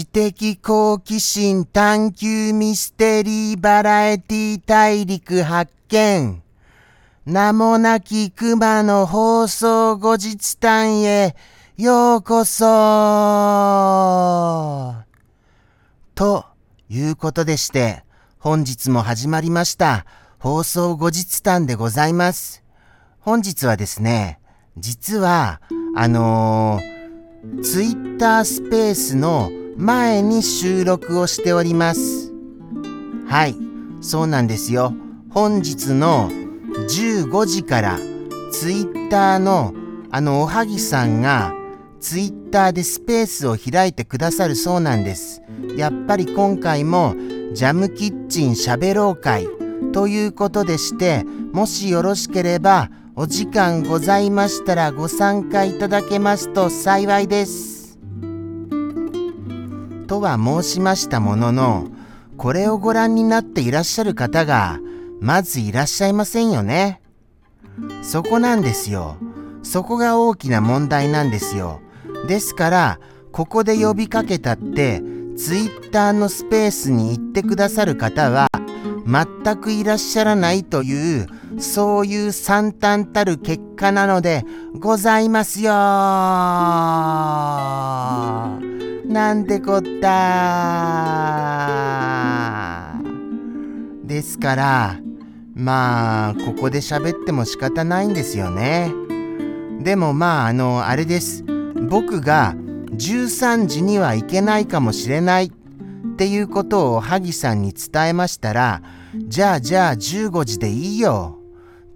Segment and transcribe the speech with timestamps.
[0.00, 6.42] 知的好奇心探求ミステリーバラエティ大陸発見。
[7.26, 11.36] 名もなき熊の放送後日談へ
[11.76, 12.64] ようこそ
[16.14, 16.46] と
[16.88, 18.02] いうことでして、
[18.38, 20.06] 本日も始まりました
[20.38, 22.64] 放送後日談でございます。
[23.20, 24.40] 本日はですね、
[24.78, 25.60] 実は、
[25.94, 32.32] あのー、ツイッタースペースの前に収録をしております。
[33.26, 33.56] はい、
[34.00, 34.92] そうなんですよ。
[35.30, 36.30] 本日の
[36.88, 37.98] 15時から
[38.50, 39.74] ツイッターの
[40.10, 41.54] あのおはぎさんが
[42.00, 45.42] ツイッターでスペースを開いてくださるそうなんです。
[45.76, 47.14] やっぱり今回も
[47.52, 49.46] ジャムキッチンしゃべろう会
[49.92, 57.79] ということでして、もしよろしければお時間ございましたらご参加いただけますと幸いです。
[60.10, 61.86] とは申しましたものの、
[62.36, 64.80] これをご覧になっていらっしゃる方が
[65.20, 67.00] まずいらっしゃいませんよね。
[68.02, 69.18] そこなんですよ。
[69.62, 71.80] そこが大きな問題なんですよ。
[72.26, 72.98] ですから、
[73.30, 75.00] ここで呼びかけたって、
[75.36, 78.48] ツイッターのスペースに行ってくださる方は、
[79.06, 79.26] 全
[79.60, 81.28] くいらっしゃらないという、
[81.60, 84.44] そういう惨憺たる結果なので
[84.76, 85.70] ございますよ
[89.10, 90.10] なんてこった
[94.04, 95.00] ですから、
[95.52, 98.92] まあ、ここで喋っても仕方ないんですよね。
[99.80, 101.42] でもまあ、あの、あれです。
[101.88, 105.50] 僕が13時には行けないかもしれないっ
[106.16, 108.80] ていうことを萩さんに伝えましたら、
[109.26, 111.36] じゃあじゃあ15時でいいよ。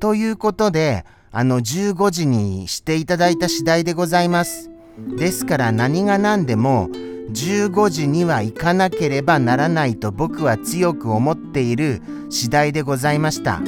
[0.00, 4.73] ということで、あの15時にしていただいた次第でございます。
[4.98, 6.88] ですから何が何でも
[7.32, 13.60] 15時には行かなければならないと僕は強く思っている次第でございました。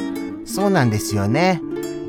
[0.44, 1.60] そうなんですよね。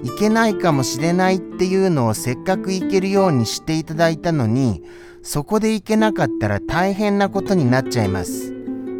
[0.04, 4.84] 行けないかもしれないっていうのをせっかく行けるようにしていただいたのに、
[5.24, 8.54] そこで行けなかったら大変なことになっちゃいます。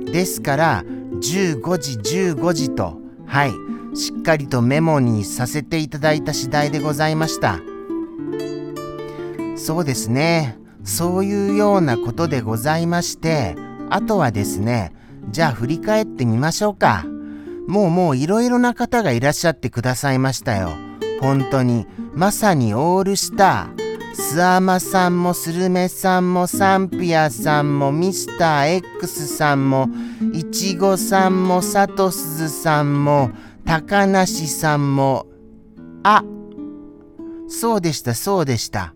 [0.06, 0.84] ですから、
[1.22, 1.98] 15時
[2.34, 3.52] 15時と、はい、
[3.96, 7.60] しっかりとメモにさせていただいた次第でございました。
[9.58, 10.58] そうですね。
[10.84, 13.56] そういうようなことでございまして、
[13.90, 14.94] あとはですね、
[15.30, 17.06] じゃあ振り返ってみましょうか。
[17.68, 20.70] もうもういろいろな方がいらっしゃってくださいましたよ。
[21.20, 23.88] 本当に、まさにオールスター。
[24.20, 29.88] スアマさんもスルメさんもサンピアさんもミスター X さんも
[30.34, 33.30] イチゴさんもサトスズさんも
[33.64, 35.28] 高梨さんも
[36.02, 36.24] あ
[37.48, 38.96] そうでしたそうでした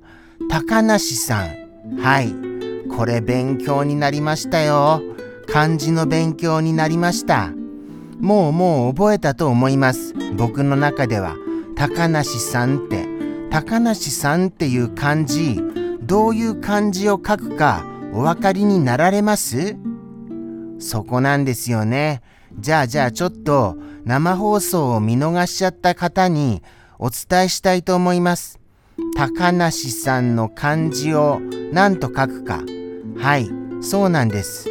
[0.51, 2.35] 高梨さんはい。
[2.89, 5.01] これ勉強になりましたよ。
[5.47, 7.53] 漢字の勉強になりました。
[8.19, 10.13] もうもう覚えたと思います。
[10.35, 11.37] 僕の中では。
[11.77, 13.07] 高梨さんって。
[13.49, 15.61] 高梨さんっていう漢字、
[16.01, 19.77] どういう漢字を書くかお分かりになられます？
[20.79, 22.21] そこなんですよね。
[22.59, 26.61] じゃあじゃあちょっと生放送を見逃しちゃった方に
[26.99, 28.60] お伝えしたいと思います。
[29.15, 31.39] 高梨さんの漢字を
[31.71, 32.61] 何と書くか。
[33.17, 33.49] はい、
[33.81, 34.69] そうなんです。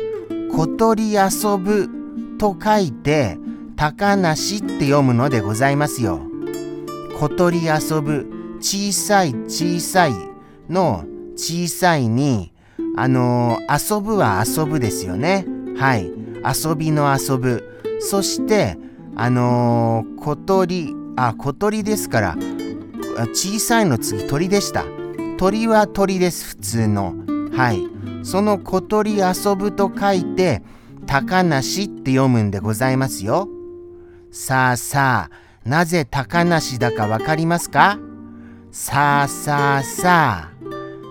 [0.52, 1.88] 小鳥遊ぶ
[2.38, 3.38] と書いて、
[3.76, 6.20] 高梨って読むのでございますよ。
[7.18, 10.12] 小鳥遊ぶ、小さい小さい
[10.68, 11.04] の
[11.36, 12.52] 小さいに、
[12.96, 15.46] あのー、遊ぶは遊ぶですよね。
[15.78, 16.10] はい。
[16.44, 17.62] 遊びの遊ぶ。
[18.00, 18.76] そして、
[19.16, 22.36] あのー、小鳥、あ、小鳥ですから、
[23.32, 24.84] 小さいの次鳥でした。
[25.38, 27.14] 鳥は鳥です、普通の。
[27.52, 27.86] はい。
[28.22, 30.62] その小鳥遊ぶと書いて、
[31.06, 33.48] 高梨って読むんでございますよ。
[34.30, 37.98] さあさあ、なぜ高梨だかわかりますか？
[38.70, 40.50] さあさあさあ、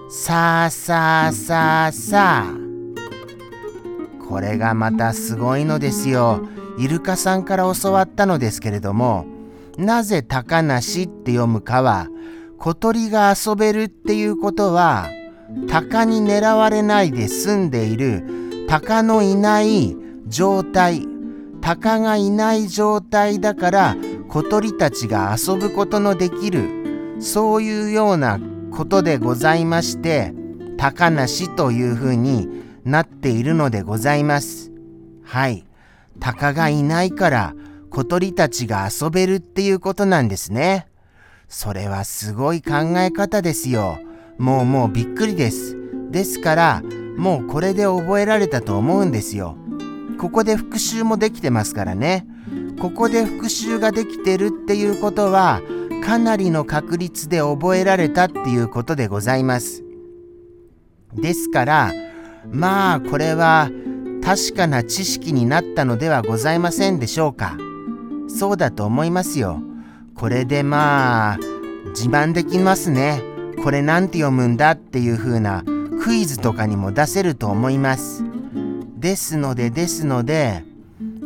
[0.09, 2.53] さあさあさあさあ。
[4.29, 6.41] これがまたすごいのですよ。
[6.77, 9.25] イルカさんから教わったのですけれども、
[9.79, 12.09] なぜ高梨って読むかは、
[12.57, 15.07] 小鳥が遊べるっていうことは、
[15.69, 19.95] 鷹に狙われないで済んでいる鷹のいない
[20.27, 21.07] 状態、
[21.61, 23.95] 鷹がいない状態だから
[24.27, 28.37] 小鳥たちが遊ぶことのできる、そういうような
[28.71, 30.33] ことでございまして、
[30.77, 32.49] 高梨というふうに
[32.83, 34.73] なっているのでございます。
[35.23, 35.63] はい。
[36.19, 37.55] 鷹がいないから
[37.89, 40.87] 小鳥たちが遊べるっていうことなんですね。
[41.47, 43.99] それはすごい考え方ですよ。
[44.37, 45.75] もうもうびっくりです。
[46.11, 46.83] ですから、
[47.17, 49.57] もうこれで覚えられたと思うんですよ。
[50.19, 52.25] ここで復習もできてますからね。
[52.79, 55.61] ここで復習ができてるっていうことは、
[56.05, 59.83] かなりの確率で覚えられたっていうことでございます。
[61.13, 61.91] ですから、
[62.51, 63.69] まあこれは
[64.23, 67.57] 確かな知識になったのではございませんでしょうか。
[68.29, 69.61] そうだと思いますよ。
[70.15, 71.37] これでまあ
[71.89, 73.21] 自慢できますね。
[73.63, 75.63] これなんて読むんだっていう風な
[76.01, 78.23] クイズとかにも出せると思います。
[78.97, 80.63] ですのでですので、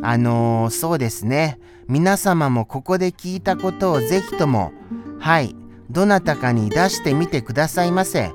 [0.02, 1.60] あのー、そうですね。
[1.88, 4.72] 皆様もここで聞いたことをぜひとも、
[5.20, 5.56] はい、
[5.90, 8.32] どなたかに出してみてくださいませ。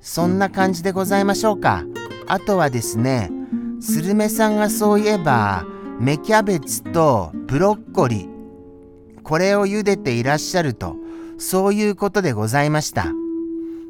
[0.00, 1.84] そんな感じでございましょうか。
[2.26, 3.30] あとはですね、
[3.80, 5.64] スルメさんがそういえば、
[6.00, 10.96] 芽キャベツとブロッコリー、これを茹でていらっしゃると、
[11.38, 13.06] そういうことでございました。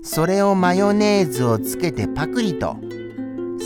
[0.03, 2.77] それをマヨネーズをつけてパクリと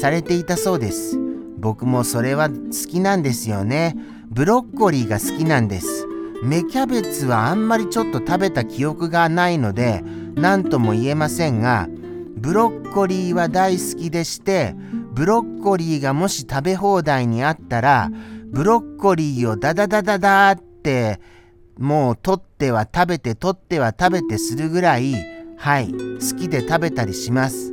[0.01, 1.19] されていたそうです。
[1.59, 3.97] 僕もそれは好きなんですよね。
[4.29, 6.09] ブロッコリーが好きなんです。
[6.43, 10.03] 芽キャベツはあんまりちょっと食べた記憶がないので
[10.35, 11.87] 何とも言えませんが
[12.37, 14.75] ブロッコリーは大好きでして
[15.13, 18.11] ブロッコリーがもし食べ放題にあったら
[18.53, 21.21] ブロッコリーをダダダダダって
[21.79, 25.15] もう取っては食べて取っては食べてするぐらい
[25.57, 27.73] はい好きで食べたりします。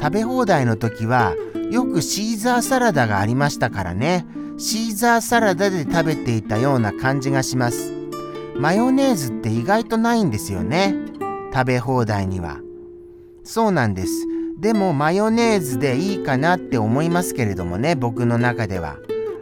[0.00, 1.34] 食べ放題の時は
[1.72, 4.24] よくシーザーサラダがありましたからね。
[4.56, 7.92] シーザーサラダで食べていたような感じがします。
[8.56, 10.94] マヨネーズって意外とないんですよね。
[11.52, 12.60] 食べ放題には。
[13.42, 14.12] そうなんです。
[14.60, 18.96] でもマヨネーズでいいかなって思いますけれどもね僕の中では。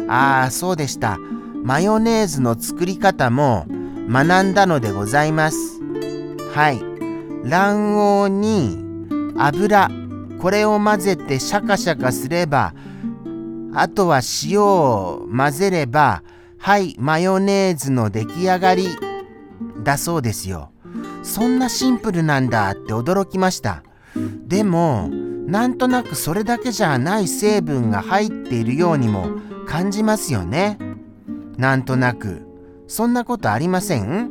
[0.08, 1.18] ああそうでした。
[1.64, 3.66] マヨネーズの作り方も
[4.08, 5.80] 学んだのでございます。
[6.54, 6.80] はい。
[7.48, 9.90] 卵黄に油。
[10.40, 12.74] これを混ぜてシャカシャカすれば
[13.74, 16.22] あとは塩を混ぜれば
[16.58, 18.88] はいマヨネーズの出来上がり。
[19.82, 20.70] だそうですよ。
[21.22, 23.82] そんなシンプルなんだって驚きました。
[24.46, 25.08] でも
[25.46, 29.28] なんとなくそれだけじゃない成分が入っているようにも
[29.66, 30.78] 感じますよね。
[31.58, 32.46] なんとなく。
[32.86, 34.30] そんなことありません？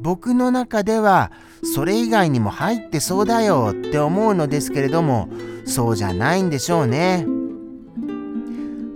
[0.00, 1.30] 僕の中では
[1.74, 5.28] それ以外にも入ってそうだよって思うのですけれども
[5.66, 7.26] そうじゃないんでしょうね。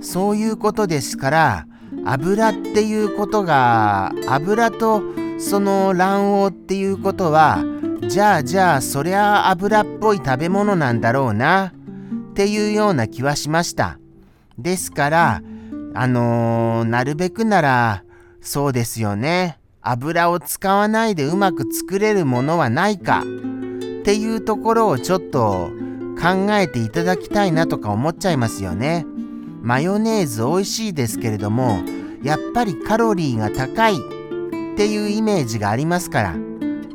[0.00, 1.66] そういうことですから
[2.06, 5.02] 油っていうことが油と
[5.38, 7.64] その卵黄っていうことは
[8.06, 11.72] じゃあじゃあそりゃ油っぽい食べ物なんだろうな
[12.30, 13.98] っていうような気はしました。
[14.58, 15.42] ですから
[15.94, 18.04] あのー、なるべくなら
[18.40, 19.58] そうですよね。
[19.80, 23.20] 油を使わないでうまく作れるものはないか。
[23.20, 25.70] っていうところをちょっと
[26.20, 29.06] 考えていただきたいなとか思っちゃいますよね。
[29.62, 31.82] マヨネーズ美味しいですけれども
[32.22, 33.94] やっぱりカロリーが高い。
[33.94, 36.34] っていうイメージがありますから。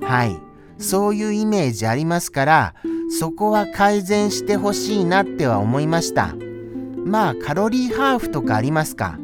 [0.01, 0.50] はい。
[0.79, 2.74] そういうイメージありますから
[3.19, 6.36] そこは改善してほしいなっては思いました。
[7.09, 9.17] まあカロリーハーフとかありますか？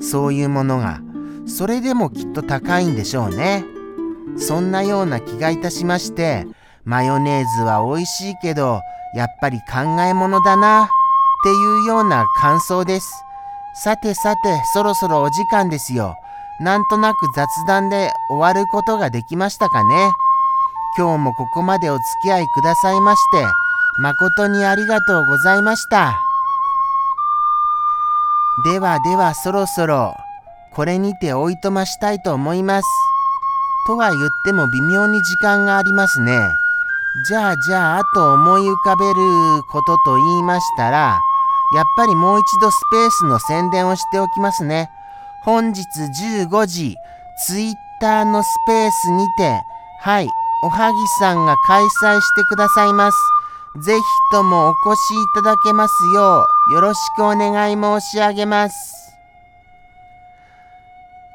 [0.00, 1.00] そういうものが。
[1.46, 3.64] それでもきっと高いんでしょうね。
[4.36, 6.46] そんなような気がいたしまして
[6.84, 8.80] マヨネーズは美味しいけど
[9.14, 10.88] やっぱり考えものだなっ
[11.44, 13.12] ていうような感想です。
[13.84, 16.14] さてさてそろそろお時間ですよ。
[16.60, 20.12] なんとなく雑談で終わることができましたかね。
[20.96, 23.44] 今日もここまでお付き合いくださいまして、
[23.98, 26.14] 誠にありがとうございました。
[28.58, 30.14] ではではそろそろ、
[30.74, 32.88] これにておいとましたいと思います。
[33.86, 36.38] とは言っても微妙に時間がありますね。
[37.28, 39.14] じゃあじゃああと思い浮かべる
[39.70, 41.20] ことと言いましたら、
[41.74, 44.90] やっぱりもう一度スペースの宣伝をしておきますね。
[45.44, 45.80] 本日
[46.44, 46.96] 15時、
[47.46, 49.62] ツイッターのスペースにて、
[50.00, 50.28] はい、
[50.64, 53.18] おはぎさんが開催してくださいます。
[53.80, 58.76] ぜひともお越しいただけますようよろしくお願い申し上げます。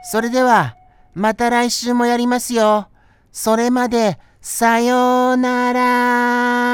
[0.04, 0.78] それでは、
[1.14, 2.88] また来週もやりますよ。
[3.32, 6.67] それまで、さようなら